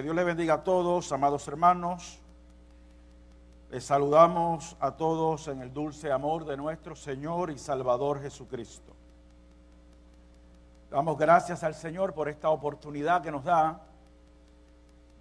[0.00, 2.18] Que Dios les bendiga a todos, amados hermanos.
[3.70, 8.94] Les saludamos a todos en el dulce amor de nuestro Señor y Salvador Jesucristo.
[10.90, 13.82] Damos gracias al Señor por esta oportunidad que nos da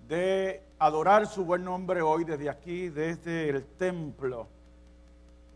[0.08, 4.48] de adorar su buen nombre hoy desde aquí, desde el templo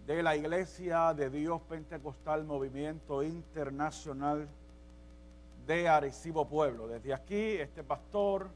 [0.05, 4.49] de la Iglesia de Dios Pentecostal Movimiento Internacional
[5.65, 6.89] de Arecibo Pueblo.
[6.89, 8.49] Desde aquí, este pastor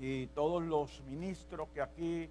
[0.00, 2.28] y todos los ministros que aquí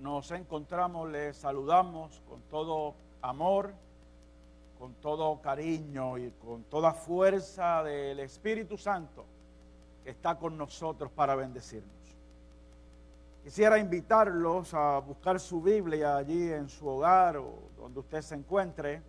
[0.00, 3.72] nos encontramos, les saludamos con todo amor,
[4.78, 9.24] con todo cariño y con toda fuerza del Espíritu Santo
[10.04, 11.92] que está con nosotros para bendecirnos.
[13.42, 19.02] Quisiera invitarlos a buscar su Biblia allí en su hogar o donde usted se encuentre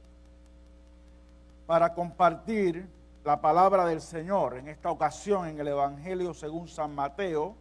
[1.68, 2.88] para compartir
[3.24, 7.56] la palabra del Señor, en esta ocasión en el Evangelio según San Mateo,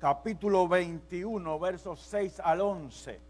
[0.00, 3.20] capítulo 21, versos 6 al 11.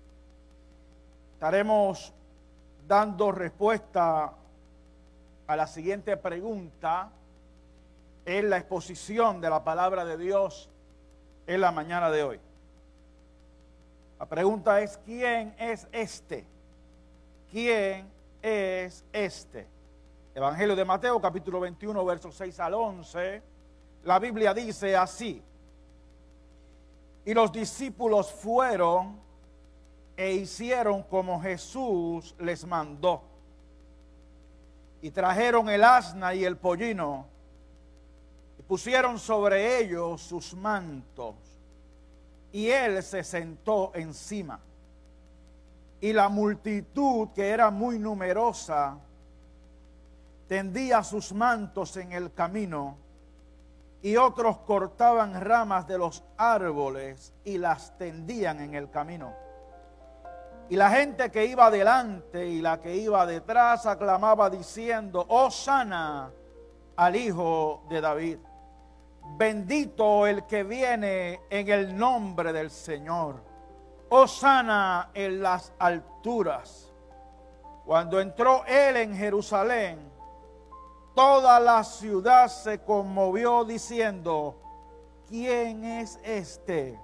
[1.34, 2.12] Estaremos
[2.88, 4.32] dando respuesta
[5.46, 7.10] a la siguiente pregunta
[8.24, 10.70] en la exposición de la palabra de Dios
[11.46, 12.40] en la mañana de hoy.
[14.18, 16.46] La pregunta es, ¿quién es este?
[17.50, 18.08] ¿Quién
[18.42, 19.66] es este?
[20.40, 23.42] Evangelio de Mateo capítulo 21 versos 6 al 11,
[24.04, 25.42] la Biblia dice así,
[27.26, 29.20] y los discípulos fueron
[30.16, 33.22] e hicieron como Jesús les mandó.
[35.02, 37.26] Y trajeron el asna y el pollino
[38.58, 41.34] y pusieron sobre ellos sus mantos.
[42.50, 44.58] Y él se sentó encima.
[46.00, 49.00] Y la multitud, que era muy numerosa,
[50.50, 52.98] tendía sus mantos en el camino
[54.02, 59.32] y otros cortaban ramas de los árboles y las tendían en el camino.
[60.68, 66.32] Y la gente que iba delante y la que iba detrás aclamaba diciendo, oh sana
[66.96, 68.38] al Hijo de David.
[69.36, 73.36] Bendito el que viene en el nombre del Señor.
[74.08, 76.92] Oh sana en las alturas.
[77.86, 80.10] Cuando entró él en Jerusalén,
[81.14, 84.60] Toda la ciudad se conmovió diciendo,
[85.28, 86.98] ¿quién es este?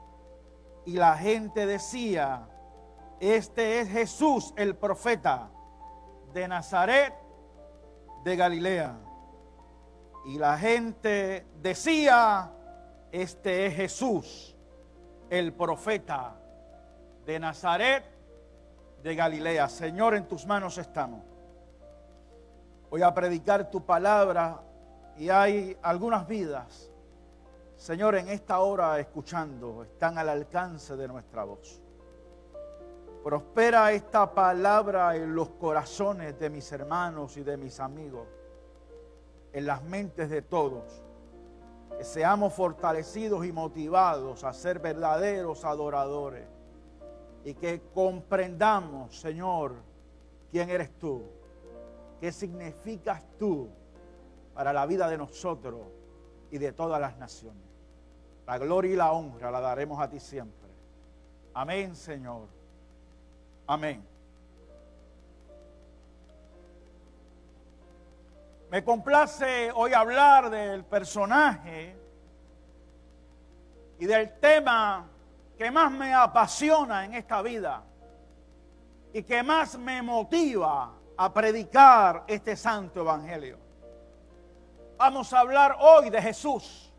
[0.84, 2.48] Y la gente decía,
[3.20, 5.50] este es Jesús el profeta
[6.32, 7.14] de Nazaret
[8.24, 8.96] de Galilea.
[10.26, 12.52] Y la gente decía,
[13.12, 14.56] este es Jesús
[15.30, 16.36] el profeta
[17.24, 18.04] de Nazaret
[19.02, 19.68] de Galilea.
[19.68, 21.35] Señor, en tus manos estamos.
[22.96, 24.58] Voy a predicar tu palabra
[25.18, 26.90] y hay algunas vidas,
[27.76, 31.82] Señor, en esta hora escuchando, están al alcance de nuestra voz.
[33.22, 38.28] Prospera esta palabra en los corazones de mis hermanos y de mis amigos,
[39.52, 41.04] en las mentes de todos.
[41.98, 46.48] Que seamos fortalecidos y motivados a ser verdaderos adoradores.
[47.44, 49.74] Y que comprendamos, Señor,
[50.50, 51.36] quién eres tú
[52.20, 53.68] ¿Qué significas tú
[54.54, 55.82] para la vida de nosotros
[56.50, 57.62] y de todas las naciones?
[58.46, 60.70] La gloria y la honra la daremos a ti siempre.
[61.52, 62.48] Amén, Señor.
[63.66, 64.06] Amén.
[68.70, 71.96] Me complace hoy hablar del personaje
[73.98, 75.08] y del tema
[75.56, 77.82] que más me apasiona en esta vida
[79.12, 83.58] y que más me motiva a predicar este santo evangelio.
[84.96, 86.92] Vamos a hablar hoy de Jesús.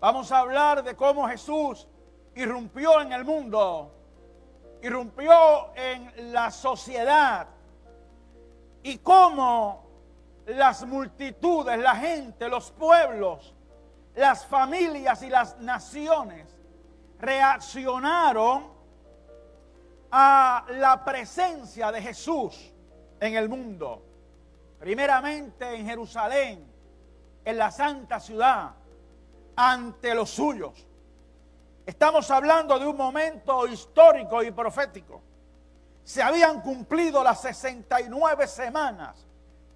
[0.00, 1.88] Vamos a hablar de cómo Jesús
[2.34, 3.92] irrumpió en el mundo,
[4.82, 7.48] irrumpió en la sociedad
[8.82, 9.86] y cómo
[10.46, 13.54] las multitudes, la gente, los pueblos,
[14.14, 16.56] las familias y las naciones
[17.18, 18.78] reaccionaron
[20.10, 22.72] a la presencia de Jesús
[23.20, 24.02] en el mundo.
[24.78, 26.64] Primeramente en Jerusalén,
[27.44, 28.72] en la santa ciudad,
[29.56, 30.86] ante los suyos.
[31.84, 35.20] Estamos hablando de un momento histórico y profético.
[36.04, 39.26] Se habían cumplido las 69 semanas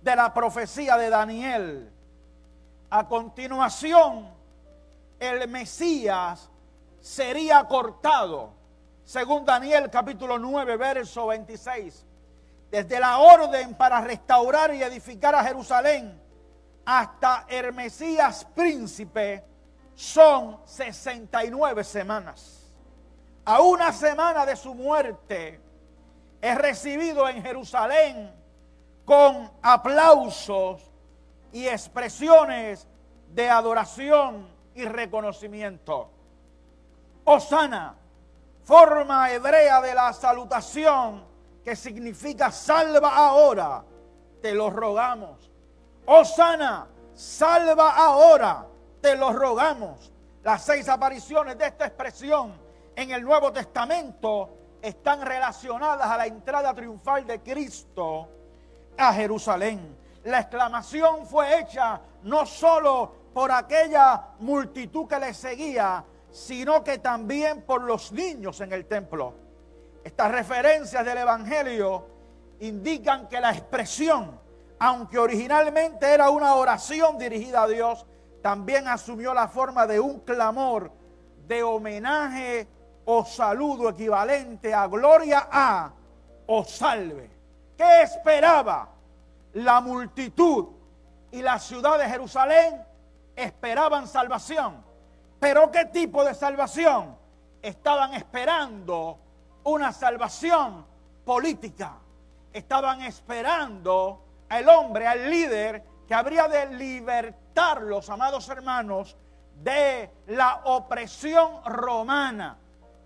[0.01, 1.93] de la profecía de Daniel.
[2.91, 4.29] A continuación,
[5.19, 6.51] el Mesías
[7.01, 8.53] sería cortado,
[9.05, 12.07] según Daniel capítulo 9, verso 26
[12.73, 16.19] desde la orden para restaurar y edificar a Jerusalén
[16.87, 19.45] hasta Hermesías príncipe
[19.95, 22.73] son 69 semanas.
[23.45, 25.61] A una semana de su muerte
[26.41, 28.35] es recibido en Jerusalén
[29.05, 30.91] con aplausos
[31.53, 32.89] y expresiones
[33.29, 36.09] de adoración y reconocimiento.
[37.25, 37.97] Osana,
[38.65, 41.32] forma hebrea de la salutación
[41.65, 43.85] que significa salva ahora,
[44.41, 45.51] te lo rogamos.
[46.07, 48.67] Osana, salva ahora,
[49.01, 50.13] te lo rogamos.
[50.43, 52.53] Las seis apariciones de esta expresión
[52.97, 58.29] en el Nuevo Testamento están relacionadas a la entrada triunfal de Cristo
[58.99, 59.97] a Jerusalén.
[60.25, 67.63] La exclamación fue hecha no solo por aquella multitud que le seguía, sino que también
[67.63, 69.35] por los niños en el templo.
[70.05, 72.07] Estas referencias del Evangelio
[72.61, 74.41] indican que la expresión,
[74.79, 78.07] aunque originalmente era una oración dirigida a Dios,
[78.43, 80.91] también asumió la forma de un clamor
[81.47, 82.69] de homenaje
[83.05, 85.93] o saludo equivalente a gloria a
[86.47, 87.31] o salve.
[87.77, 88.89] ¿Qué esperaba
[89.55, 90.67] la multitud
[91.31, 92.85] y la ciudad de Jerusalén?
[93.35, 94.85] Esperaban salvación.
[95.39, 97.17] Pero ¿qué tipo de salvación?
[97.61, 99.19] Estaban esperando
[99.65, 100.87] una salvación
[101.25, 101.99] política.
[102.53, 109.17] Estaban esperando al hombre, al líder, que habría de libertarlos, amados hermanos,
[109.63, 112.59] de la opresión romana,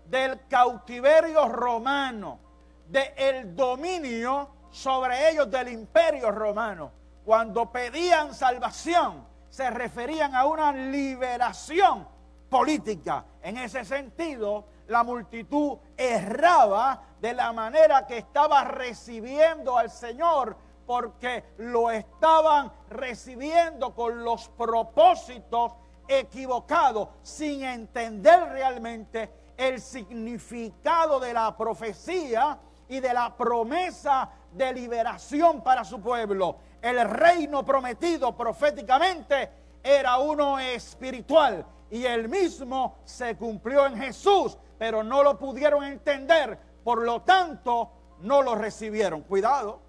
[0.05, 2.39] del cautiverio romano,
[2.87, 6.91] del dominio sobre ellos del imperio romano.
[7.23, 12.07] Cuando pedían salvación, se referían a una liberación
[12.49, 13.25] política.
[13.41, 20.55] En ese sentido, la multitud erraba de la manera que estaba recibiendo al Señor
[20.85, 25.73] porque lo estaban recibiendo con los propósitos
[26.07, 32.57] equivocados, sin entender realmente el significado de la profecía
[32.87, 36.55] y de la promesa de liberación para su pueblo.
[36.81, 39.49] El reino prometido proféticamente
[39.83, 46.57] era uno espiritual y el mismo se cumplió en Jesús, pero no lo pudieron entender,
[46.83, 49.21] por lo tanto no lo recibieron.
[49.21, 49.79] Cuidado,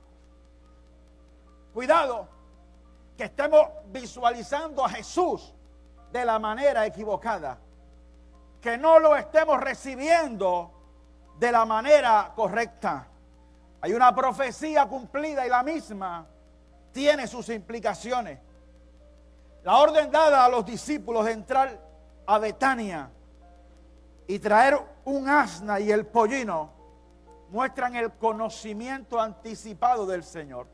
[1.73, 2.29] cuidado,
[3.17, 5.55] que estemos visualizando a Jesús
[6.12, 7.58] de la manera equivocada,
[8.61, 10.73] que no lo estemos recibiendo
[11.38, 13.06] de la manera correcta.
[13.81, 16.26] Hay una profecía cumplida y la misma
[16.93, 18.38] tiene sus implicaciones.
[19.62, 21.79] La orden dada a los discípulos de entrar
[22.26, 23.11] a Betania
[24.28, 26.70] y traer un asna y el pollino
[27.48, 30.69] muestran el conocimiento anticipado del Señor.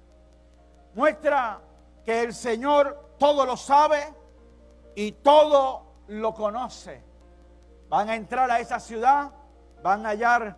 [0.94, 1.60] Muestra
[2.04, 4.12] que el Señor todo lo sabe
[4.96, 7.00] y todo lo conoce.
[7.88, 9.30] Van a entrar a esa ciudad,
[9.84, 10.56] van a hallar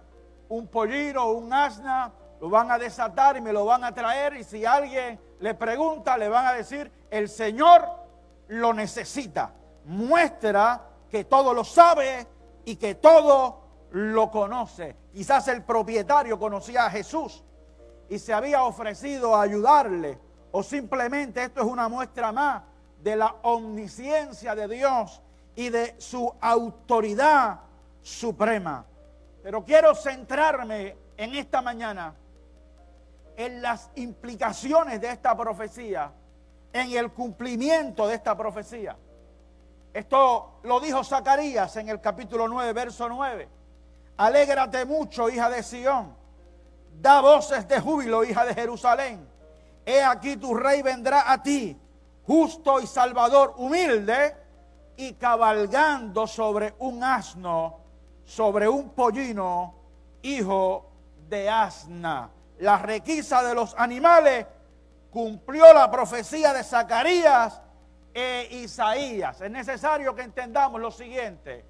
[0.49, 2.11] un pollino, un asna,
[2.41, 6.17] lo van a desatar y me lo van a traer y si alguien le pregunta,
[6.17, 7.87] le van a decir, el Señor
[8.49, 9.53] lo necesita.
[9.85, 10.81] Muestra
[11.11, 12.27] que todo lo sabe
[12.67, 14.97] y que todo lo conoce.
[15.15, 17.43] Quizás el propietario conocía a Jesús
[18.11, 20.19] y se había ofrecido a ayudarle.
[20.51, 22.65] O simplemente esto es una muestra más
[23.03, 25.23] de la omnisciencia de Dios
[25.55, 27.61] y de su autoridad
[28.03, 28.85] suprema.
[29.43, 32.15] Pero quiero centrarme en esta mañana
[33.37, 36.13] en las implicaciones de esta profecía,
[36.73, 38.97] en el cumplimiento de esta profecía.
[39.97, 43.49] Esto lo dijo Zacarías en el capítulo 9, verso 9.
[44.19, 46.15] Alégrate mucho, hija de Sión.
[47.01, 49.27] Da voces de júbilo, hija de Jerusalén.
[49.87, 51.81] He aquí tu rey vendrá a ti,
[52.27, 54.37] justo y salvador, humilde,
[54.99, 57.79] y cabalgando sobre un asno,
[58.27, 59.75] sobre un pollino,
[60.21, 60.91] hijo
[61.27, 64.47] de asna la requisa de los animales,
[65.11, 67.63] cumplió la profecía de Zacarías
[68.17, 69.43] e Isaías.
[69.43, 71.67] Es necesario que entendamos lo siguiente,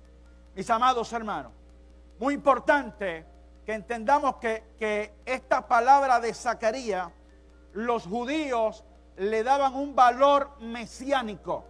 [0.54, 1.52] mis amados hermanos.
[2.20, 3.26] Muy importante
[3.64, 7.10] que entendamos que, que esta palabra de Zacarías,
[7.72, 8.84] los judíos
[9.16, 11.64] le daban un valor mesiánico.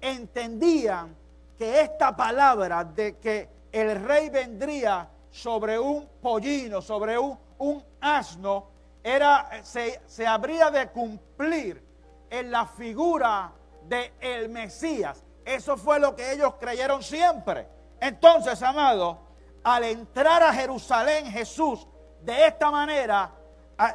[0.00, 1.16] Entendían
[1.58, 8.70] que esta palabra de que el rey vendría sobre un pollino, sobre un, un asno
[9.02, 11.82] era, se, habría de cumplir
[12.30, 13.52] en la figura
[13.88, 15.22] de el Mesías.
[15.44, 17.66] Eso fue lo que ellos creyeron siempre.
[18.00, 19.18] Entonces, amado,
[19.62, 21.86] al entrar a Jerusalén Jesús
[22.22, 23.32] de esta manera,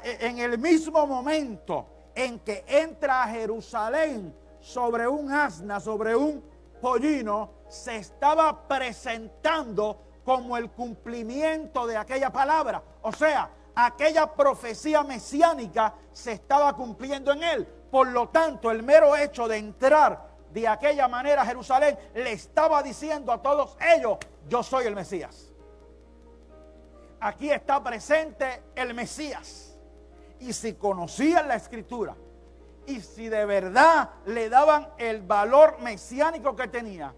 [0.04, 6.44] e, en el mismo momento en que entra a Jerusalén sobre un asna, sobre un
[6.82, 12.82] pollino se estaba presentando como el cumplimiento de aquella palabra.
[13.02, 17.68] O sea, aquella profecía mesiánica se estaba cumpliendo en él.
[17.92, 22.82] Por lo tanto, el mero hecho de entrar de aquella manera a Jerusalén le estaba
[22.84, 24.18] diciendo a todos ellos,
[24.48, 25.54] yo soy el Mesías.
[27.20, 29.78] Aquí está presente el Mesías.
[30.40, 32.16] Y si conocían la escritura,
[32.88, 37.14] y si de verdad le daban el valor mesiánico que tenía,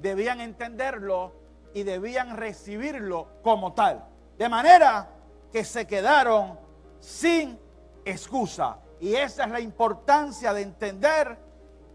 [0.00, 1.32] debían entenderlo
[1.74, 4.04] y debían recibirlo como tal.
[4.38, 5.10] De manera
[5.52, 6.58] que se quedaron
[7.00, 7.58] sin
[8.04, 8.78] excusa.
[9.00, 11.38] Y esa es la importancia de entender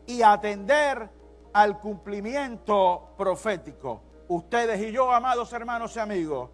[0.07, 1.09] y atender
[1.53, 4.01] al cumplimiento profético.
[4.27, 6.49] Ustedes y yo, amados hermanos y amigos,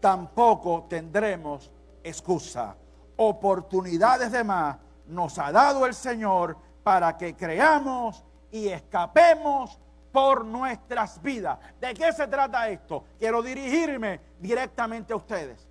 [0.00, 2.76] tampoco tendremos excusa.
[3.16, 9.80] Oportunidades de más nos ha dado el Señor para que creamos y escapemos
[10.12, 11.58] por nuestras vidas.
[11.80, 13.04] ¿De qué se trata esto?
[13.18, 15.66] Quiero dirigirme directamente a ustedes.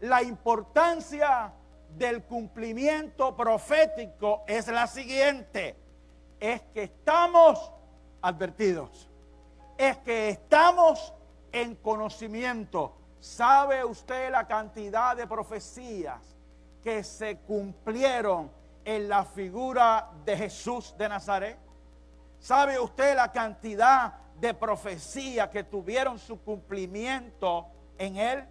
[0.00, 1.52] La importancia
[1.96, 5.76] del cumplimiento profético es la siguiente.
[6.40, 7.72] Es que estamos
[8.20, 9.08] advertidos.
[9.76, 11.12] Es que estamos
[11.52, 12.96] en conocimiento.
[13.20, 16.20] ¿Sabe usted la cantidad de profecías
[16.82, 18.50] que se cumplieron
[18.84, 21.58] en la figura de Jesús de Nazaret?
[22.38, 28.44] ¿Sabe usted la cantidad de profecías que tuvieron su cumplimiento en él?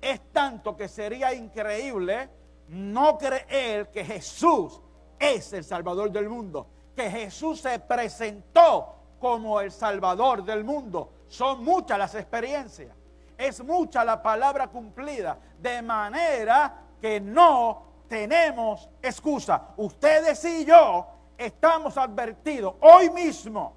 [0.00, 2.28] Es tanto que sería increíble
[2.68, 4.80] no creer que Jesús
[5.18, 11.12] es el Salvador del mundo, que Jesús se presentó como el Salvador del mundo.
[11.28, 12.94] Son muchas las experiencias,
[13.36, 19.68] es mucha la palabra cumplida, de manera que no tenemos excusa.
[19.76, 21.06] Ustedes y yo
[21.36, 23.76] estamos advertidos, hoy mismo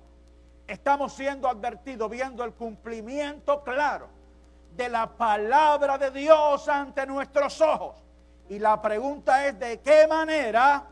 [0.68, 4.08] estamos siendo advertidos, viendo el cumplimiento claro
[4.76, 8.02] de la palabra de Dios ante nuestros ojos.
[8.50, 10.84] Y la pregunta es de qué manera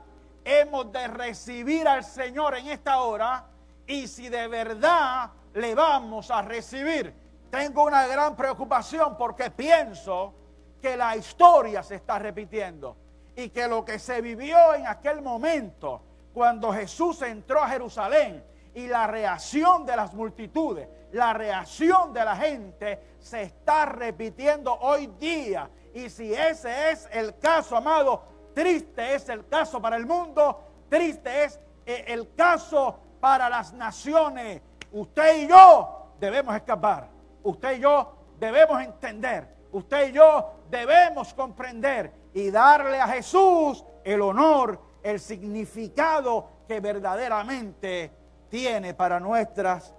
[0.43, 3.45] hemos de recibir al Señor en esta hora
[3.85, 7.13] y si de verdad le vamos a recibir.
[7.49, 10.33] Tengo una gran preocupación porque pienso
[10.81, 12.95] que la historia se está repitiendo
[13.35, 16.01] y que lo que se vivió en aquel momento
[16.33, 22.35] cuando Jesús entró a Jerusalén y la reacción de las multitudes, la reacción de la
[22.35, 25.69] gente se está repitiendo hoy día.
[25.93, 31.43] Y si ese es el caso, amado, triste es el caso para el mundo, triste
[31.43, 34.61] es eh, el caso para las naciones.
[34.91, 37.09] Usted y yo debemos escapar.
[37.43, 39.47] Usted y yo debemos entender.
[39.71, 48.11] Usted y yo debemos comprender y darle a Jesús el honor el significado que verdaderamente
[48.49, 49.93] tiene para nuestras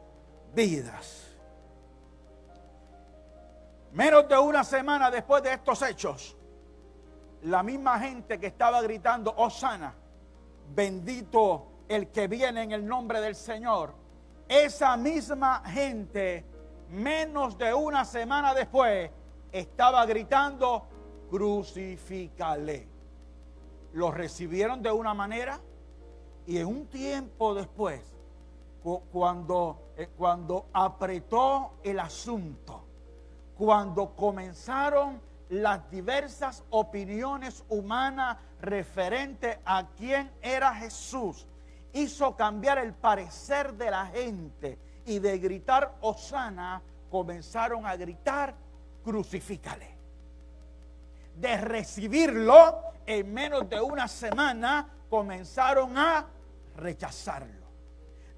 [0.54, 1.29] vidas.
[3.92, 6.37] Menos de una semana después de estos hechos,
[7.42, 9.94] la misma gente que estaba gritando, Osana,
[10.75, 13.94] bendito el que viene en el nombre del Señor,
[14.49, 16.44] esa misma gente,
[16.90, 19.11] menos de una semana después,
[19.52, 20.87] estaba gritando,
[21.28, 22.90] crucifícale
[23.92, 25.61] lo recibieron de una manera
[26.47, 28.00] y en un tiempo después,
[29.12, 32.85] cuando, eh, cuando apretó el asunto,
[33.60, 41.46] cuando comenzaron las diversas opiniones humanas referente a quién era Jesús,
[41.92, 48.54] hizo cambiar el parecer de la gente y de gritar Osana, comenzaron a gritar
[49.04, 49.94] crucifícale.
[51.36, 56.24] De recibirlo, en menos de una semana comenzaron a
[56.78, 57.66] rechazarlo,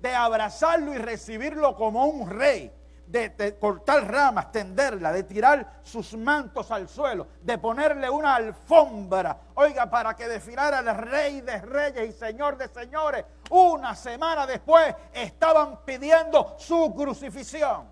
[0.00, 2.72] de abrazarlo y recibirlo como un rey,
[3.12, 9.88] de, cortar ramas, tenderla, de tirar sus mantos al suelo, de ponerle una alfombra, oiga,
[9.90, 13.24] para que desfilara el rey de reyes y señor de señores.
[13.50, 17.86] Una semana después estaban pidiendo su crucifixión.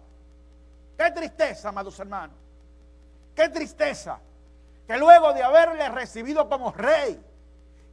[0.96, 2.36] Qué tristeza, amados hermanos.
[3.34, 4.18] Qué tristeza
[4.86, 7.22] que luego de haberle recibido como rey,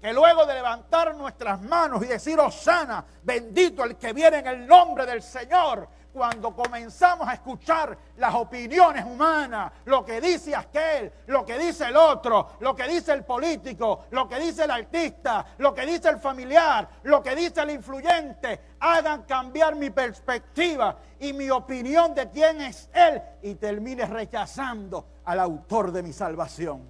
[0.01, 4.67] que luego de levantar nuestras manos y decir, Osana, bendito el que viene en el
[4.67, 11.45] nombre del Señor, cuando comenzamos a escuchar las opiniones humanas, lo que dice aquel, lo
[11.45, 15.75] que dice el otro, lo que dice el político, lo que dice el artista, lo
[15.75, 21.51] que dice el familiar, lo que dice el influyente, hagan cambiar mi perspectiva y mi
[21.51, 26.81] opinión de quién es Él y termine rechazando al autor de mi salvación.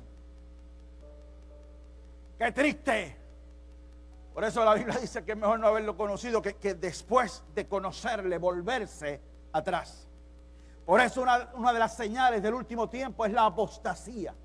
[2.40, 3.27] Qué triste
[4.38, 7.68] Por eso la Biblia dice que es mejor no haberlo conocido que, que después de
[7.68, 9.20] conocerle volverse
[9.52, 10.08] atrás.
[10.86, 14.36] Por eso una, una de las señales del último tiempo es la apostasía,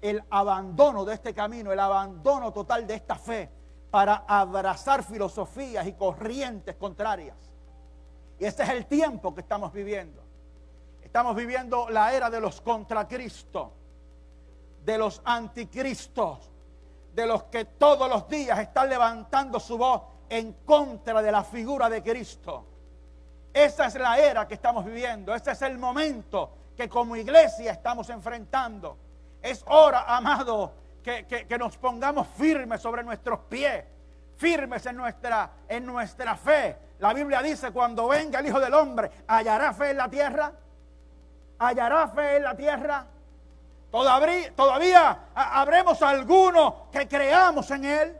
[0.00, 3.50] el abandono de este camino, el abandono total de esta fe
[3.90, 7.36] para abrazar filosofías y corrientes contrarias.
[8.38, 10.22] Y este es el tiempo que estamos viviendo.
[11.02, 13.74] Estamos viviendo la era de los contra Cristo,
[14.82, 16.51] de los anticristos,
[17.14, 21.88] de los que todos los días están levantando su voz en contra de la figura
[21.88, 22.66] de Cristo.
[23.52, 28.08] Esa es la era que estamos viviendo, ese es el momento que como iglesia estamos
[28.08, 28.96] enfrentando.
[29.42, 33.84] Es hora, amado, que, nos pongamos firmes sobre nuestros pies,
[34.36, 36.76] firmes en nuestra, en nuestra fe.
[37.00, 40.52] La Biblia dice, cuando venga el Hijo del Hombre, ¿hallará fe en la tierra?
[41.58, 43.06] ¿Hallará fe en la tierra?
[43.92, 48.16] Todavía, todavía habremos algunos que creamos en Él,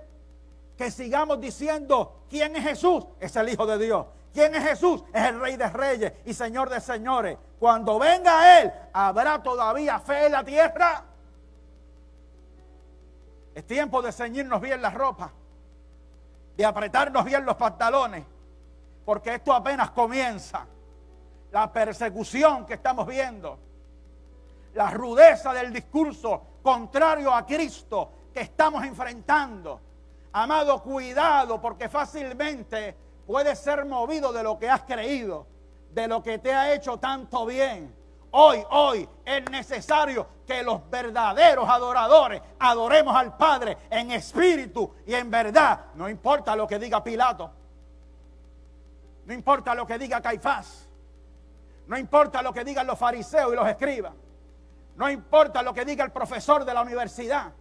[0.76, 3.07] que sigamos diciendo, ¿quién es Jesús?
[3.19, 4.07] Es el Hijo de Dios.
[4.35, 5.02] ¿Quién es Jesús?
[5.14, 7.38] Es el Rey de Reyes y Señor de Señores.
[7.59, 11.05] Cuando venga Él, ¿habrá todavía fe en la tierra?
[13.55, 15.33] Es tiempo de ceñirnos bien la ropa,
[16.55, 18.25] de apretarnos bien los pantalones,
[19.07, 20.67] porque esto apenas comienza.
[21.50, 23.59] La persecución que estamos viendo,
[24.75, 29.81] la rudeza del discurso contrario a Cristo que estamos enfrentando.
[30.33, 35.47] Amado, cuidado, porque fácilmente puedes ser movido de lo que has creído,
[35.91, 38.02] de lo que te ha hecho tanto bien
[38.35, 45.31] Hoy, hoy es necesario que los verdaderos adoradores adoremos al Padre en espíritu y en
[45.31, 45.87] verdad.
[45.95, 47.50] No importa lo que diga Pilato.
[49.26, 50.88] No importa lo que diga Caifás.
[51.87, 54.15] No importa lo que digan los fariseos y los escribas.
[54.97, 57.52] No importa lo que diga el profesor de la universidad.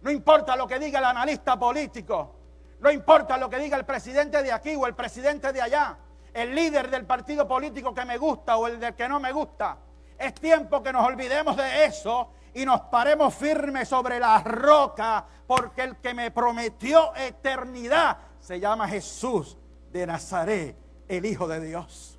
[0.00, 2.34] No importa lo que diga el analista político.
[2.80, 5.96] No importa lo que diga el presidente de aquí o el presidente de allá.
[6.34, 9.78] El líder del partido político que me gusta o el del que no me gusta.
[10.18, 15.82] Es tiempo que nos olvidemos de eso y nos paremos firmes sobre la roca, porque
[15.82, 19.56] el que me prometió eternidad se llama Jesús
[19.90, 20.76] de Nazaret,
[21.08, 22.18] el Hijo de Dios.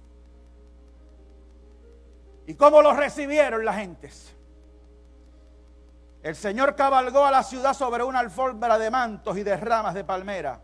[2.48, 4.36] ¿Y cómo lo recibieron las gentes?
[6.24, 10.04] El Señor cabalgó a la ciudad sobre una alfombra de mantos y de ramas de
[10.04, 10.64] palmera,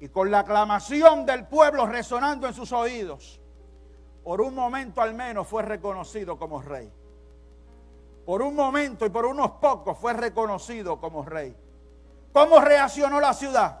[0.00, 3.38] y con la aclamación del pueblo resonando en sus oídos
[4.24, 6.90] por un momento al menos fue reconocido como rey.
[8.24, 11.56] Por un momento y por unos pocos fue reconocido como rey.
[12.32, 13.80] ¿Cómo reaccionó la ciudad?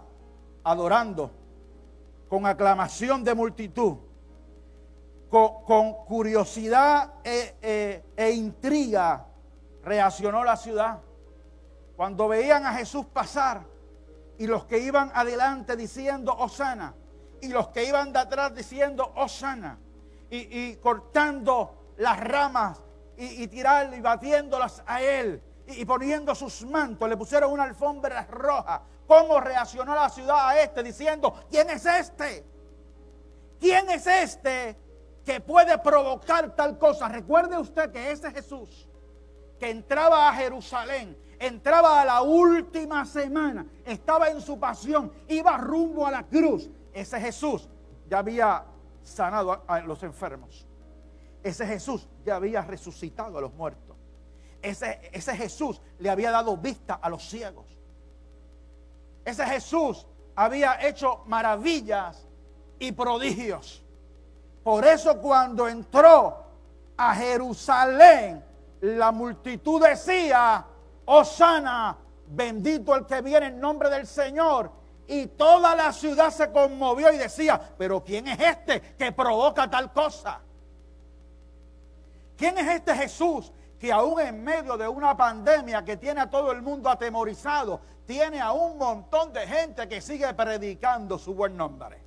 [0.64, 1.30] Adorando,
[2.28, 3.96] con aclamación de multitud,
[5.30, 9.26] con, curiosidad e, e, e intriga,
[9.84, 11.00] reaccionó la ciudad.
[11.96, 13.64] Cuando veían a Jesús pasar
[14.38, 16.94] y los que iban adelante diciendo Osana
[17.40, 19.78] y los que iban de atrás diciendo Osana
[20.30, 22.80] y, cortando las ramas
[23.16, 28.82] y, tirando y batiéndolas a él y, poniendo sus mantos, le pusieron una alfombra roja.
[29.06, 32.44] ¿Cómo reaccionó la ciudad a este diciendo, ¿quién es este?
[33.60, 34.76] ¿Quién es este
[35.24, 37.08] que puede provocar tal cosa?
[37.08, 38.88] Recuerde usted que ese Jesús
[39.62, 46.04] que entraba a Jerusalén, entraba a la última semana, estaba en su pasión, iba rumbo
[46.04, 46.68] a la cruz.
[46.92, 47.68] Ese Jesús
[48.10, 48.64] ya había
[49.04, 50.66] sanado a, los enfermos.
[51.44, 53.96] Ese Jesús ya había resucitado a los muertos.
[54.60, 57.78] Ese, ese Jesús le había dado vista a los ciegos.
[59.24, 62.26] Ese Jesús había hecho maravillas
[62.80, 63.84] y prodigios.
[64.64, 66.46] Por eso cuando entró
[66.96, 68.50] a Jerusalén,
[68.82, 70.64] la multitud decía,
[71.04, 74.70] Osana, bendito el que viene en nombre del Señor.
[75.06, 79.92] Y toda la ciudad se conmovió y decía, pero ¿quién es este que provoca tal
[79.92, 80.40] cosa?
[82.36, 86.50] ¿Quién es este Jesús que aún en medio de una pandemia que tiene a todo
[86.50, 92.02] el mundo atemorizado, tiene a un montón de gente que sigue predicando su buen nombre?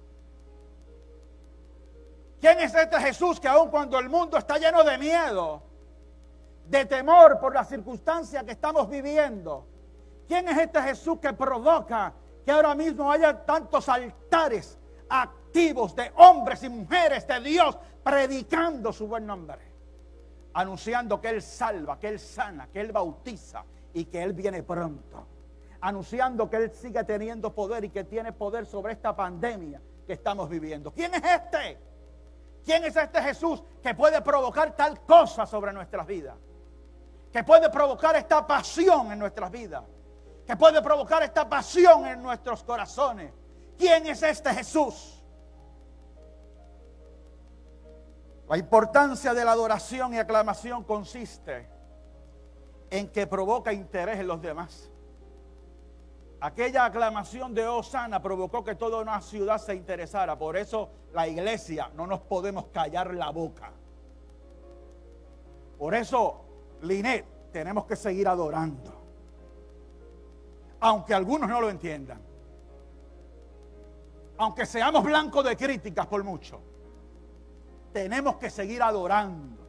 [2.41, 5.63] ¿Quién es este Jesús que aún cuando el mundo está lleno de miedo,
[6.67, 9.67] de temor por las circunstancias que estamos viviendo,
[10.27, 12.13] ¿quién es este Jesús que provoca
[12.45, 19.07] que ahora mismo haya tantos altares activos de hombres y mujeres de Dios predicando su
[19.07, 19.59] buen nombre,
[20.53, 25.27] anunciando que Él salva, que Él sana, que Él bautiza y que Él viene pronto,
[25.81, 30.49] anunciando que Él sigue teniendo poder y que tiene poder sobre esta pandemia que estamos
[30.49, 30.91] viviendo.
[30.91, 31.79] ¿Quién es este?
[32.63, 36.35] ¿Quién es este Jesús que puede provocar tal cosa sobre nuestras vidas?
[37.35, 39.83] Que puede provocar esta pasión en nuestras vidas
[40.45, 43.33] que puede provocar esta pasión en nuestros corazones.
[43.77, 45.23] ¿Quién es este Jesús?
[48.47, 51.67] La importancia de la adoración y aclamación consiste
[52.91, 54.91] en que provoca interés en los demás.
[56.39, 60.37] Aquella aclamación de Osana provocó que toda una ciudad se interesara.
[60.37, 63.71] Por eso la iglesia no nos podemos callar la boca.
[65.79, 66.44] Por eso,
[66.81, 68.93] Linet, tenemos que seguir adorando.
[70.79, 72.21] Aunque algunos no lo entiendan.
[74.37, 76.61] Aunque seamos blancos de críticas por mucho.
[77.93, 79.63] Tenemos que seguir adorando.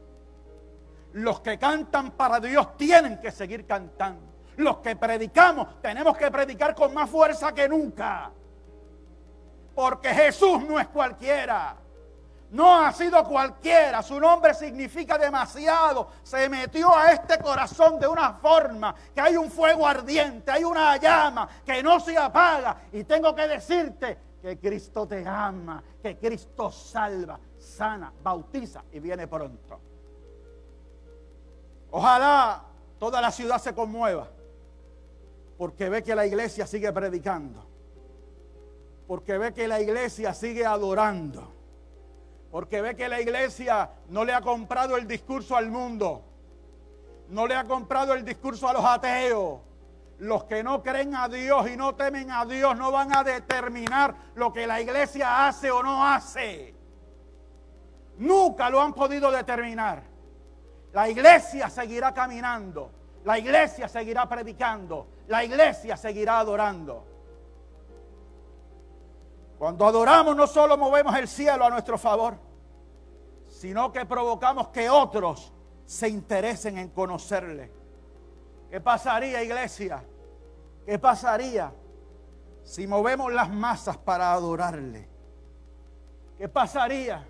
[1.13, 6.75] Los que cantan para Dios tienen que seguir cantando los que predicamos tenemos que predicar
[6.75, 8.31] con más fuerza que nunca.
[9.75, 11.77] Porque Jesús no es cualquiera.
[12.51, 14.03] No ha sido cualquiera.
[14.03, 16.09] Su nombre significa demasiado.
[16.23, 20.97] Se metió a este corazón de una forma que hay un fuego ardiente, hay una
[20.97, 22.77] llama que no se apaga.
[22.93, 29.27] Y tengo que decirte que Cristo te ama, que Cristo salva, sana, bautiza y viene
[29.27, 29.81] pronto.
[31.91, 32.63] Ojalá
[32.99, 34.29] toda la ciudad se conmueva
[35.59, 37.65] porque ve que la iglesia sigue predicando.
[39.07, 41.56] Porque ve que la iglesia sigue adorando.
[42.57, 46.23] Porque ve que la iglesia no le ha comprado el discurso al mundo.
[47.29, 49.61] No le ha comprado el discurso a los ateos.
[50.21, 54.15] Los que no creen a Dios y no temen a Dios no van a determinar
[54.37, 56.75] lo que la iglesia hace o no hace.
[58.17, 60.03] Nunca lo han podido determinar.
[60.95, 62.91] La iglesia seguirá caminando.
[63.27, 67.05] La iglesia seguirá predicando la iglesia seguirá adorando.
[69.59, 72.46] Cuando adoramos no solo movemos el cielo a nuestro favor,
[73.57, 75.51] sino que provocamos que otros
[75.87, 77.71] se interesen en conocerle.
[78.71, 80.05] ¿Qué pasaría, iglesia?
[80.85, 81.73] ¿Qué pasaría
[82.63, 85.09] si movemos las masas para adorarle?
[86.37, 87.27] ¿Qué pasaría,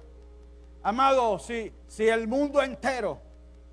[0.82, 3.20] amado, si, si el mundo entero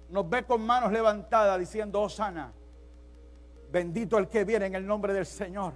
[0.10, 2.54] nos ve con manos levantadas diciendo, oh sana?
[3.72, 5.74] Bendito el que viene en el nombre del Señor.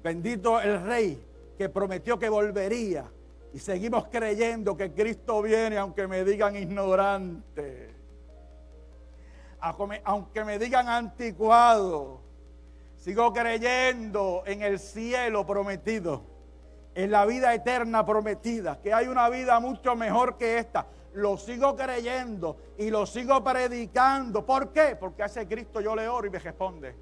[0.00, 1.26] Bendito el Rey
[1.58, 3.10] que prometió que volvería.
[3.52, 7.94] Y seguimos creyendo que Cristo viene aunque me digan ignorante.
[9.60, 12.20] Aunque me digan anticuado.
[12.96, 16.22] Sigo creyendo en el cielo prometido.
[16.94, 18.80] En la vida eterna prometida.
[18.80, 24.44] Que hay una vida mucho mejor que esta lo sigo creyendo y lo sigo predicando.
[24.46, 24.96] ¿Por qué?
[24.98, 26.94] Porque a ese Cristo yo le oro y me responde.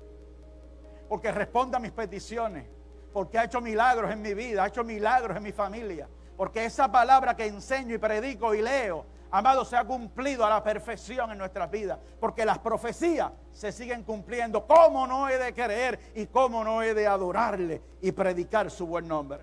[1.08, 2.66] Porque responde a mis peticiones.
[3.12, 6.08] Porque ha hecho milagros en mi vida, ha hecho milagros en mi familia.
[6.40, 10.64] Porque esa palabra que enseño y predico y leo, amado, se ha cumplido a la
[10.64, 11.98] perfección en nuestras vidas.
[12.18, 14.66] Porque las profecías se siguen cumpliendo.
[14.66, 19.06] ¿Cómo no he de creer y cómo no he de adorarle y predicar su buen
[19.06, 19.40] nombre?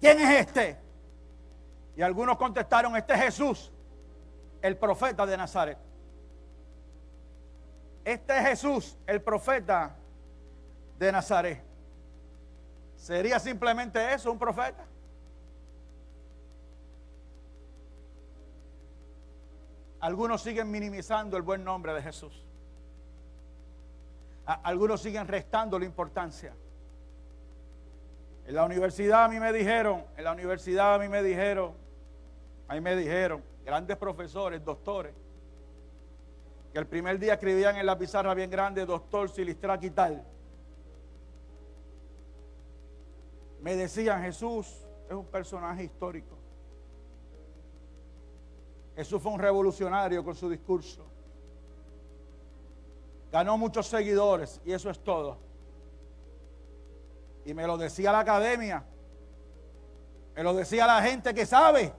[0.00, 0.78] ¿Quién es este?
[1.96, 3.72] Y algunos contestaron, este es Jesús,
[4.60, 5.78] el profeta de Nazaret.
[8.04, 9.96] Este es Jesús, el profeta
[11.00, 11.64] de Nazaret.
[12.94, 14.91] ¿Sería simplemente eso, un profeta?
[20.02, 22.44] Algunos siguen minimizando el buen nombre de Jesús.
[24.44, 26.54] Algunos siguen restando la importancia.
[28.44, 31.80] En la universidad a mí me dijeron, en la universidad a mí me dijeron,
[32.72, 35.14] Ahí me dijeron, grandes profesores, doctores,
[36.72, 40.24] que el primer día escribían en la pizarra bien grande, doctor Silistrac y tal.
[43.60, 46.41] Me decían, Jesús es un personaje histórico.
[49.02, 51.04] Jesús fue un revolucionario con su discurso.
[53.32, 55.38] Ganó muchos seguidores y eso es todo.
[57.44, 58.84] Y me lo decía la academia.
[60.36, 61.92] Me lo decía la gente que sabe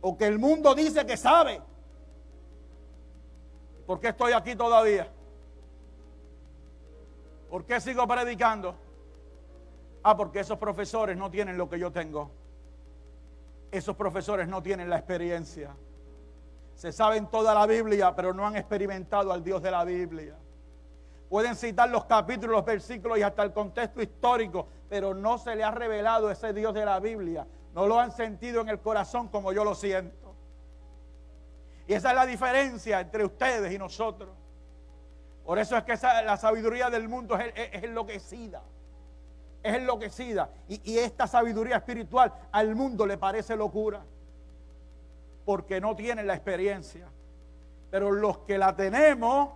[0.00, 1.60] o que el mundo dice que sabe.
[3.84, 5.10] ¿Por qué estoy aquí todavía?
[7.50, 8.76] ¿Por qué sigo predicando?
[10.04, 12.30] Ah, porque esos profesores no tienen lo que yo tengo.
[13.72, 15.74] Esos profesores no tienen la experiencia.
[16.74, 20.36] Se saben toda la Biblia, pero no han experimentado al Dios de la Biblia.
[21.28, 25.64] Pueden citar los capítulos, los versículos y hasta el contexto histórico, pero no se le
[25.64, 29.52] ha revelado ese Dios de la Biblia no lo han sentido en el corazón como
[29.52, 30.34] yo lo siento.
[31.86, 34.30] Y esa es la diferencia entre ustedes y nosotros.
[35.44, 38.62] Por eso es que la sabiduría del mundo es, enloquecida.
[39.62, 40.50] Es enloquecida.
[40.68, 44.04] Y, y esta sabiduría espiritual al mundo le parece locura.
[45.44, 47.08] Porque no tienen la experiencia.
[47.90, 49.50] Pero los que la tenemos,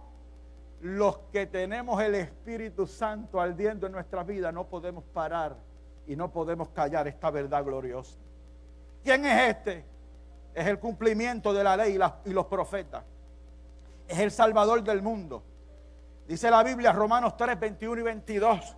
[0.81, 5.57] los que tenemos el Espíritu Santo ardiendo en nuestra vida no podemos parar
[6.07, 8.19] y no podemos callar esta verdad gloriosa.
[9.03, 9.85] ¿Quién es este?
[10.55, 13.05] Es el cumplimiento de la ley y, los profetas.
[14.09, 15.43] Es el Salvador del mundo.
[16.27, 18.77] Dice la Biblia, Romanos 3, 21 y 22.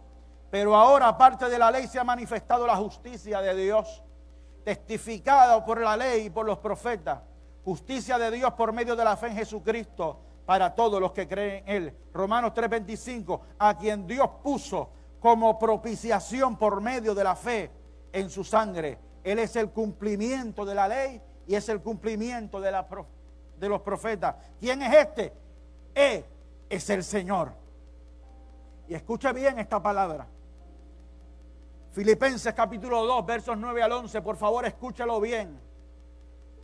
[0.50, 4.02] Pero ahora, aparte de la ley, se ha manifestado la justicia de Dios,
[4.68, 7.20] testificada por la ley y por los profetas.
[7.64, 11.64] Justicia de Dios por medio de la fe en Jesucristo para todos los que creen
[11.66, 11.96] en Él.
[12.12, 17.70] Romanos 3:25, a quien Dios puso como propiciación por medio de la fe
[18.12, 18.98] en su sangre.
[19.24, 24.36] Él es el cumplimiento de la ley y es el cumplimiento de los profetas.
[24.60, 25.32] ¿Quién es este?
[25.94, 26.26] Él
[26.68, 27.54] es el Señor.
[28.86, 30.26] Y escuche bien esta palabra.
[31.98, 35.60] Filipenses capítulo 2, versos 9 al 11, por favor escúchelo bien.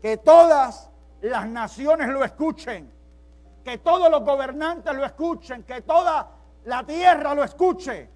[0.01, 0.90] Que todas
[1.23, 2.94] las naciones lo escuchen
[3.64, 6.31] que todos los gobernantes lo escuchen, que toda
[6.66, 8.11] la tierra lo escuche.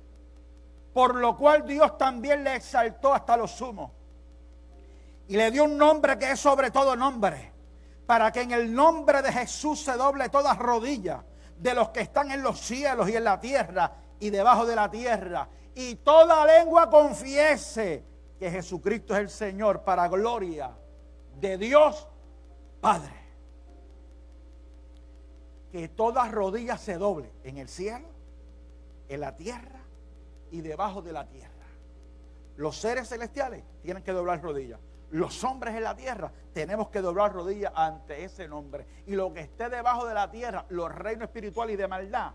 [0.93, 3.93] Por lo cual Dios también le exaltó hasta lo sumo.
[5.27, 7.53] Y le dio un nombre que es sobre todo nombre.
[8.07, 11.25] Para que en el nombre de Jesús se doble toda rodilla
[11.57, 14.91] de los que están en los cielos y en la tierra y debajo de la
[14.91, 15.49] tierra.
[15.81, 18.05] Y toda lengua confiese
[18.37, 20.77] que Jesucristo es el Señor para gloria
[21.41, 22.09] de Dios
[22.81, 23.13] Padre
[25.71, 28.09] que toda rodilla se doble en el cielo,
[29.09, 29.79] en la tierra
[30.51, 31.53] y debajo de la tierra.
[32.57, 34.81] Los seres celestiales tienen que doblar rodillas.
[35.11, 38.85] Los hombres en la tierra tenemos que doblar rodillas ante ese nombre.
[39.07, 42.33] Y lo que esté debajo de la tierra, los reinos espirituales y de maldad,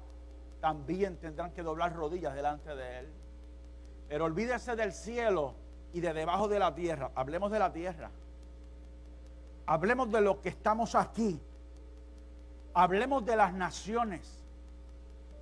[0.62, 3.23] también tendrán que doblar rodillas delante de Él.
[4.14, 5.56] Pero olvídese del cielo
[5.92, 7.10] y de debajo de la tierra.
[7.16, 8.12] Hablemos de la tierra.
[9.66, 11.42] Hablemos de lo que estamos aquí
[12.76, 14.40] hablemos de las naciones.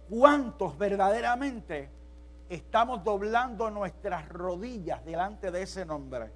[0.10, 1.90] ¿Cuántos verdaderamente
[2.48, 6.32] estamos doblando nuestras rodillas delante de ese nombre?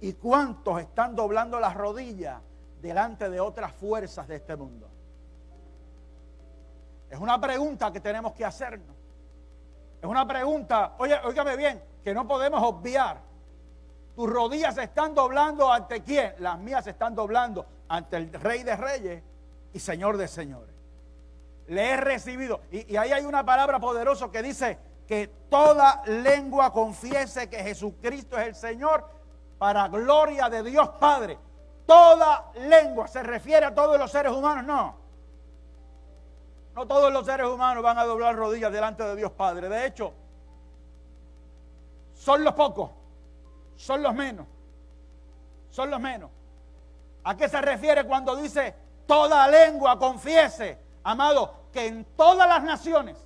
[0.00, 2.40] ¿Y cuántos están doblando las rodillas
[2.80, 4.88] delante de otras fuerzas de este mundo?
[7.10, 8.93] Es una pregunta que tenemos que hacernos.
[10.04, 13.22] Es una pregunta, oye, óigame bien, que no podemos obviar.
[14.14, 16.34] Tus rodillas se están doblando ante quién?
[16.40, 19.22] Las mías se están doblando ante el Rey de Reyes
[19.72, 20.74] y Señor de señores.
[21.68, 22.60] Le he recibido.
[22.70, 28.48] Y, ahí hay una palabra poderosa que dice que toda lengua confiese que Jesucristo es
[28.48, 29.08] el Señor
[29.56, 31.38] para gloria de Dios Padre.
[31.86, 35.03] Toda lengua se refiere a todos los seres humanos, no.
[36.74, 39.68] No todos los seres humanos van a doblar rodillas delante de Dios Padre.
[39.68, 40.12] De hecho,
[42.14, 42.90] son los pocos,
[43.76, 44.46] son los menos,
[45.70, 46.30] son los menos.
[47.22, 48.74] ¿A qué se refiere cuando dice
[49.06, 53.16] toda lengua confiese, amado, que en todas las naciones,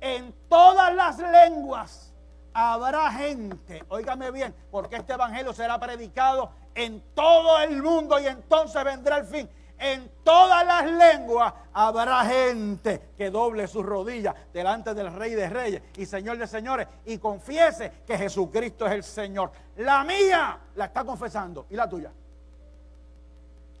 [0.00, 2.12] en todas las lenguas,
[2.52, 8.82] habrá gente, óigame bien, porque este evangelio será predicado en todo el mundo y entonces
[8.84, 9.50] vendrá el fin.
[9.78, 15.82] En todas las lenguas habrá gente que doble sus rodillas delante del Rey de Reyes
[15.96, 19.50] y Señor de Señores y confiese que Jesucristo es el Señor.
[19.76, 22.12] La mía la está confesando y la tuya.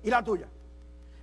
[0.02, 0.48] Y la tuya.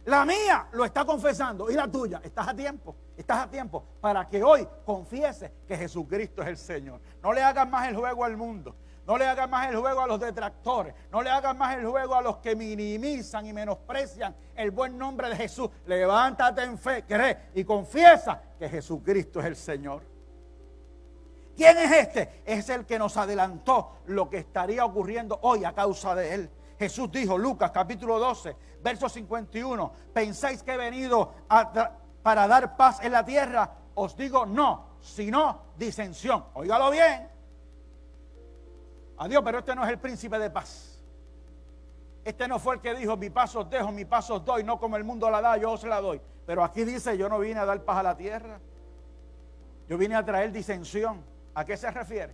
[0.06, 2.22] La mía lo está confesando y la tuya.
[2.24, 7.00] Estás a tiempo, estás a tiempo para que hoy confiese que Jesucristo es el Señor.
[7.22, 8.76] No le hagas más el juego al mundo.
[9.08, 10.94] No le hagas más el juego a los detractores.
[11.12, 15.30] No le hagas más el juego a los que minimizan y menosprecian el buen nombre
[15.30, 15.70] de Jesús.
[15.88, 20.04] Levántate en fe, cree y confiesa que Jesucristo es el Señor.
[21.56, 22.42] ¿Quién es este?
[22.46, 26.50] Es el que nos adelantó lo que estaría ocurriendo hoy a causa de él.
[26.80, 31.34] Jesús dijo, Lucas capítulo 12, verso 51, ¿pensáis que he venido
[32.24, 33.72] para dar paz en la tierra?
[33.94, 36.46] Os digo no, sino disensión.
[36.54, 37.30] Óigalo bien.
[39.22, 41.00] Adiós, pero este no es el príncipe de paz.
[42.26, 44.80] Este no fue el que dijo, mi paso os dejo, mi paso os doy, no
[44.80, 46.20] como el mundo la da, yo os la doy.
[46.48, 48.60] Pero aquí dice, yo no vine a dar paz a la tierra.
[49.88, 51.24] Yo vine a traer disensión.
[51.54, 52.34] ¿A qué se refiere?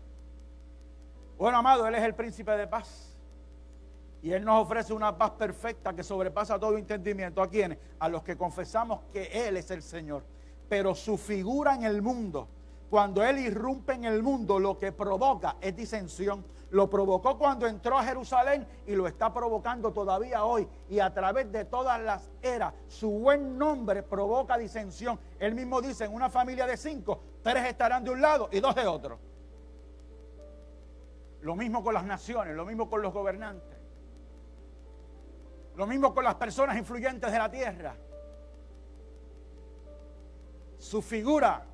[1.37, 3.17] Bueno, amado, Él es el príncipe de paz.
[4.21, 7.41] Y Él nos ofrece una paz perfecta que sobrepasa todo entendimiento.
[7.41, 7.79] ¿A quiénes?
[7.99, 10.23] A los que confesamos que Él es el Señor.
[10.69, 12.47] Pero su figura en el mundo,
[12.89, 16.55] cuando Él irrumpe en el mundo, lo que provoca es disensión.
[16.69, 20.67] Lo provocó cuando entró a Jerusalén y lo está provocando todavía hoy.
[20.89, 25.19] Y a través de todas las eras, su buen nombre provoca disensión.
[25.39, 28.75] Él mismo dice, en una familia de cinco, tres estarán de un lado y dos
[28.75, 29.19] de otro.
[31.41, 33.77] Lo mismo con las naciones, lo mismo con los gobernantes.
[35.75, 37.95] Lo mismo con las personas influyentes de la tierra.
[40.77, 41.65] su figura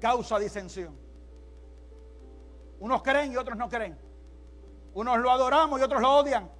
[0.00, 0.96] causa disensión.
[2.80, 3.96] Unos creen y otros no creen.
[4.94, 6.50] Unos lo adoramos y otros lo odian.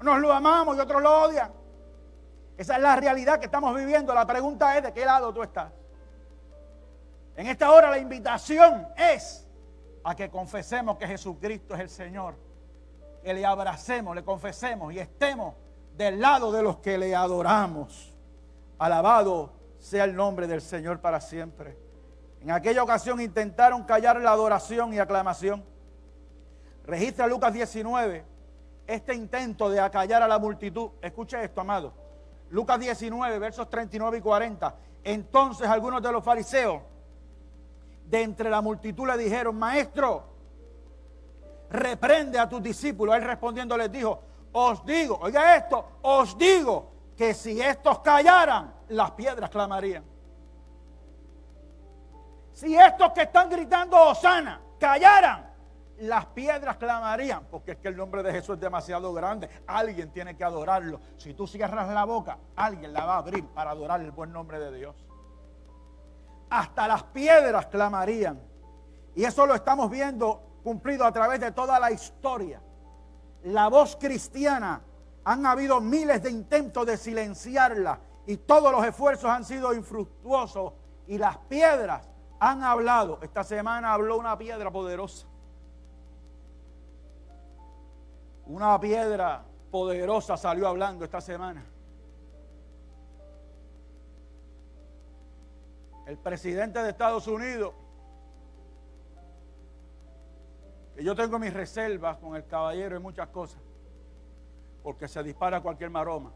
[0.00, 1.52] Unos lo amamos y otros lo odian.
[2.56, 4.14] Esa es la realidad que estamos viviendo.
[4.14, 5.72] La pregunta es de qué lado tú estás.
[7.36, 9.48] En esta hora la invitación es
[10.02, 12.34] a que confesemos que Jesucristo es el Señor.
[13.22, 15.54] Que le abracemos, le confesemos y estemos
[15.96, 18.14] del lado de los que le adoramos.
[18.78, 21.76] Alabado sea el nombre del Señor para siempre.
[22.40, 25.64] En aquella ocasión intentaron callar la adoración y aclamación.
[26.88, 28.24] Registra Lucas 19
[28.86, 30.92] este intento de acallar a la multitud.
[31.02, 31.92] Escuche esto, amado.
[32.48, 34.74] Lucas 19, versos 39 y 40.
[35.04, 36.80] Entonces algunos de los fariseos
[38.06, 40.24] de entre la multitud le dijeron, maestro,
[41.68, 43.14] reprende a tus discípulos.
[43.14, 44.22] Él respondiendo les dijo,
[44.52, 50.04] os digo, oiga esto, os digo que si estos callaran, las piedras clamarían.
[52.54, 55.47] Si estos que están gritando Osana callaran,
[56.00, 59.48] las piedras clamarían, porque es que el nombre de Jesús es demasiado grande.
[59.66, 61.00] Alguien tiene que adorarlo.
[61.16, 64.58] Si tú cierras la boca, alguien la va a abrir para adorar el buen nombre
[64.58, 64.96] de Dios.
[66.50, 68.40] Hasta las piedras clamarían.
[69.14, 72.60] Y eso lo estamos viendo cumplido a través de toda la historia.
[73.44, 74.82] La voz cristiana
[75.24, 80.72] han habido miles de intentos de silenciarla y todos los esfuerzos han sido infructuosos
[81.06, 82.08] y las piedras
[82.38, 83.18] han hablado.
[83.22, 85.27] Esta semana habló una piedra poderosa.
[88.48, 91.64] Una piedra poderosa salió hablando esta semana.
[96.06, 97.74] El presidente de Estados Unidos,
[100.96, 103.60] que yo tengo mis reservas con el caballero y muchas cosas,
[104.82, 106.32] porque se dispara cualquier maroma.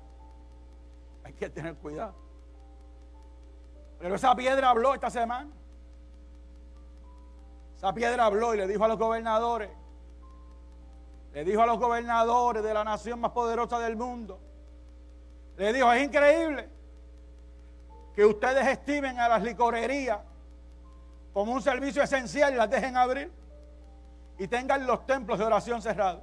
[1.24, 2.14] Hay que tener cuidado.
[3.98, 5.50] Pero esa piedra habló esta semana.
[7.74, 9.70] Esa piedra habló y le dijo a los gobernadores,
[11.32, 14.38] le dijo a los gobernadores de la nación más poderosa del mundo,
[15.56, 16.68] le dijo, es increíble
[18.14, 20.18] que ustedes estimen a las licorerías
[21.32, 23.32] como un servicio esencial y las dejen abrir
[24.38, 26.22] y tengan los templos de oración cerrados.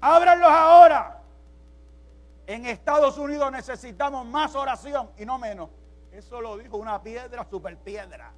[0.00, 1.22] Ábranlos ahora.
[2.46, 5.70] En Estados Unidos necesitamos más oración y no menos.
[6.12, 8.32] Eso lo dijo una piedra, super piedra.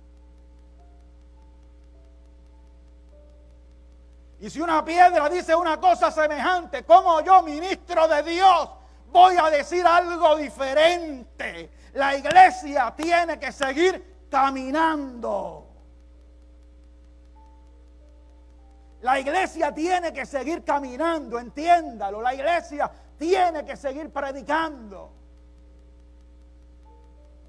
[4.40, 8.70] Y si una piedra dice una cosa semejante, como yo, ministro de Dios,
[9.10, 11.70] voy a decir algo diferente?
[11.94, 15.66] La iglesia tiene que seguir caminando.
[19.00, 22.20] La iglesia tiene que seguir caminando, entiéndalo.
[22.20, 25.12] La iglesia tiene que seguir predicando.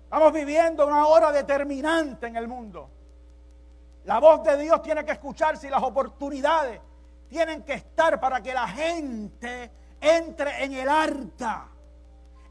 [0.03, 2.89] Estamos viviendo una hora determinante en el mundo.
[4.07, 6.79] La voz de Dios tiene que escucharse y las oportunidades
[7.27, 11.67] tienen que estar para que la gente entre en el arca.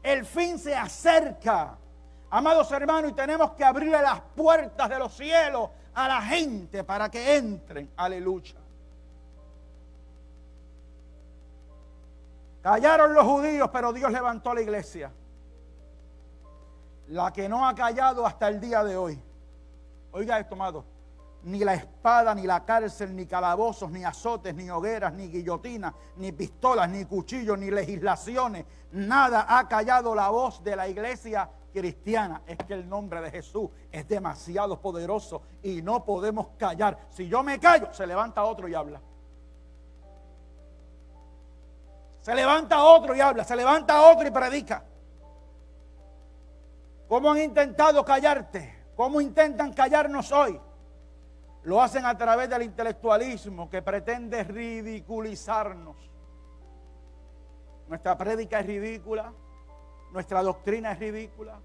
[0.03, 1.75] El fin se acerca.
[2.29, 7.09] Amados hermanos, y tenemos que abrirle las puertas de los cielos a la gente para
[7.09, 7.91] que entren.
[7.97, 8.59] Aleluya.
[12.61, 15.11] Callaron los judíos, pero Dios levantó la iglesia.
[17.07, 19.19] La que no ha callado hasta el día de hoy.
[20.11, 20.96] Oiga esto, amado.
[21.47, 26.33] Ni la espada, ni la cárcel, ni calabozos, ni azotes, ni hogueras, ni guillotinas, ni
[26.33, 28.65] pistolas, ni cuchillos, ni legislaciones.
[28.91, 32.41] Nada ha callado la voz de la iglesia cristiana.
[32.45, 36.97] Es que el nombre de Jesús es demasiado poderoso y no podemos callar.
[37.11, 38.99] Si yo me callo, se levanta otro y habla.
[42.19, 44.83] Se levanta otro y habla, se levanta otro y predica.
[47.07, 48.89] ¿Cómo han intentado callarte?
[48.97, 50.59] ¿Cómo intentan callarnos hoy?
[51.67, 55.97] Lo hacen a través del intelectualismo que pretende ridiculizarnos.
[57.89, 59.33] Nuestra prédica es ridícula,
[60.13, 61.59] nuestra doctrina es ridícula,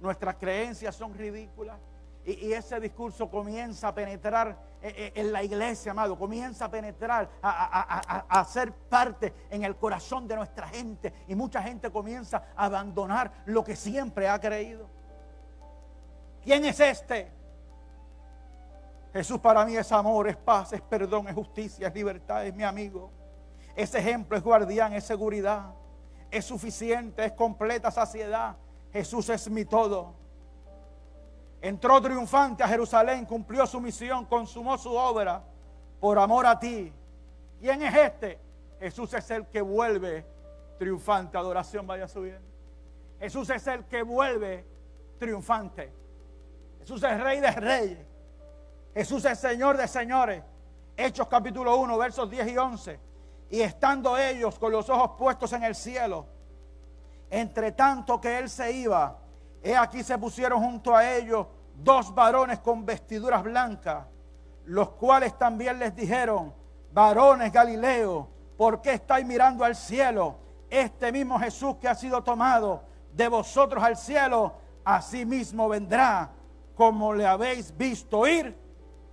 [0.00, 1.78] nuestras creencias son ridículas.
[2.24, 7.30] Y, ese discurso comienza a penetrar eh, eh, en la iglesia, amado, comienza a penetrar,
[7.40, 11.12] a, a, ser parte en el corazón de nuestra gente.
[11.28, 14.88] Y mucha gente comienza a abandonar lo que siempre ha creído.
[16.42, 17.43] ¿Quién es este?
[19.14, 22.64] Jesús para mí es amor, es paz, es perdón, es justicia, es libertad, es mi
[22.64, 23.12] amigo.
[23.76, 25.72] Ese ejemplo es guardián, es seguridad,
[26.32, 28.56] es suficiente, es completa saciedad.
[28.92, 30.14] Jesús es mi todo.
[31.62, 35.44] Entró triunfante a Jerusalén, cumplió su misión, consumó su obra
[36.00, 36.92] por amor a ti.
[37.60, 38.40] ¿Quién es este?
[38.80, 40.26] Jesús es el que vuelve
[40.76, 41.38] triunfante.
[41.38, 42.48] Adoración vaya subiendo.
[43.20, 44.66] Jesús es el que vuelve
[45.20, 45.92] triunfante.
[46.80, 48.13] Jesús es rey de reyes.
[48.94, 50.42] Jesús es Señor de señores.
[50.96, 53.00] Hechos capítulo 1, versos 10 y 11.
[53.50, 56.26] Y estando ellos con los ojos puestos en el cielo,
[57.28, 59.18] entre tanto que él se iba,
[59.62, 64.06] he aquí se pusieron junto a ellos dos varones con vestiduras blancas,
[64.66, 66.54] los cuales también les dijeron,
[66.92, 70.38] varones Galileo, ¿por qué estáis mirando al cielo?
[70.70, 72.82] Este mismo Jesús que ha sido tomado
[73.12, 76.30] de vosotros al cielo, así mismo vendrá
[76.76, 78.63] como le habéis visto ir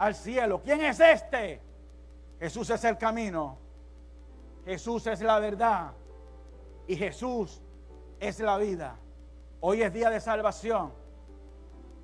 [0.01, 0.59] al cielo.
[0.63, 1.61] ¿Quién es este?
[2.39, 3.55] Jesús es el camino,
[4.65, 5.91] Jesús es la verdad
[6.87, 7.61] y Jesús
[8.19, 8.95] es la vida.
[9.59, 10.91] Hoy es día de salvación.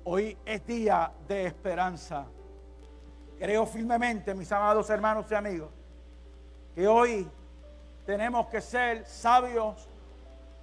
[0.04, 2.26] Hoy es día de esperanza.
[3.36, 5.70] Creo firmemente, mis amados hermanos y amigos,
[6.76, 7.28] que hoy
[8.06, 9.88] tenemos que ser sabios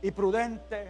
[0.01, 0.89] y prudentes.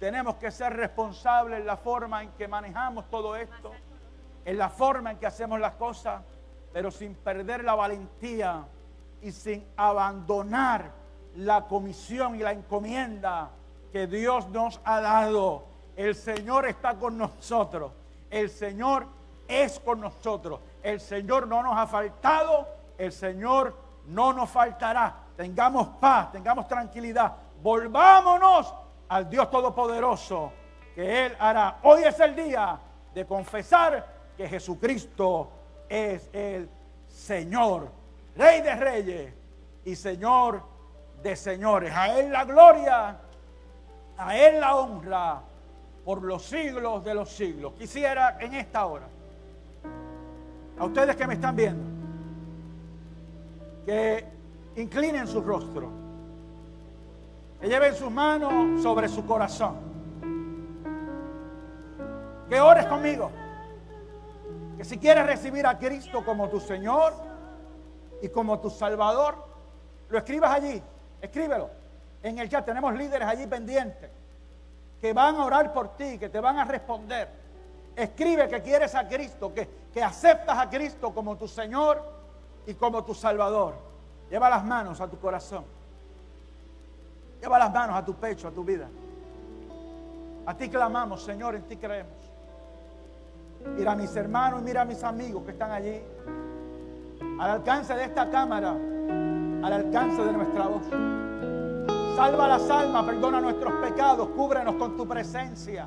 [0.00, 3.72] Tenemos que ser responsables en la forma en que manejamos todo esto,
[4.46, 6.22] en la forma en que hacemos las cosas,
[6.72, 8.64] pero sin perder la valentía
[9.20, 10.92] y sin abandonar
[11.34, 13.50] la comisión y la encomienda
[13.92, 15.64] que Dios nos ha dado.
[15.96, 17.90] El Señor está con nosotros.
[18.30, 19.06] El Señor
[19.48, 20.60] es con nosotros.
[20.80, 22.68] El Señor no nos ha faltado.
[22.96, 23.74] El Señor
[24.06, 25.12] no nos faltará.
[25.36, 27.32] Tengamos paz, tengamos tranquilidad.
[27.60, 28.72] Volvámonos
[29.08, 30.52] al Dios Todopoderoso
[30.94, 31.78] que Él hará.
[31.82, 32.78] Hoy es el día
[33.12, 35.50] de confesar que Jesucristo
[35.88, 36.68] es el
[37.08, 37.88] Señor,
[38.36, 39.32] Rey de Reyes
[39.84, 40.62] y Señor
[41.22, 41.92] de Señores.
[41.94, 43.16] A Él la gloria
[44.18, 45.40] a Él la honra
[46.04, 47.74] por los siglos de los siglos.
[47.78, 49.06] Quisiera en esta hora,
[50.78, 51.84] a ustedes que me están viendo,
[53.84, 54.24] que
[54.76, 55.90] inclinen su rostro,
[57.60, 59.76] que lleven sus manos sobre su corazón,
[62.48, 63.30] que ores conmigo,
[64.86, 67.12] si quieres recibir a Cristo como tu Señor
[68.22, 69.34] y como tu Salvador,
[70.08, 70.80] lo escribas allí,
[71.20, 71.68] escríbelo
[72.22, 72.64] en el chat.
[72.64, 74.10] Tenemos líderes allí pendientes
[75.00, 77.28] que van a orar por ti, que te van a responder.
[77.96, 82.00] Escribe que quieres a Cristo, que, que aceptas a Cristo como tu Señor
[82.64, 83.74] y como tu Salvador.
[84.30, 85.64] Lleva las manos a tu corazón.
[87.40, 88.88] Lleva las manos a tu pecho, a tu vida.
[90.46, 92.25] A ti clamamos, Señor, en ti creemos.
[93.76, 96.00] Mira a mis hermanos y mira a mis amigos que están allí.
[97.38, 100.82] Al alcance de esta cámara, al alcance de nuestra voz.
[102.16, 105.86] Salva las almas, perdona nuestros pecados, cúbrenos con tu presencia.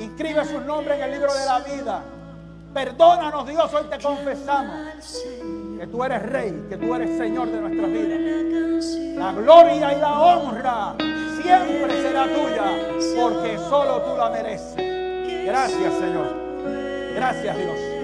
[0.00, 2.02] Inscribe su nombre en el libro de la vida.
[2.74, 5.24] Perdónanos, Dios, hoy te confesamos
[5.78, 8.84] que tú eres Rey, que tú eres Señor de nuestras vidas.
[9.16, 10.94] La gloria y la honra
[11.40, 12.64] siempre será tuya,
[13.18, 14.76] porque solo tú la mereces.
[15.46, 16.45] Gracias, Señor.
[17.16, 17.95] Gracias, Dios.